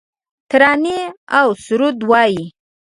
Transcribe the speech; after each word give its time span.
ترانې 0.49 0.97
اوسرود 1.39 1.97
وایې 2.09 2.45